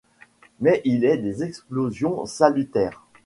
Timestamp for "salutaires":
2.25-3.05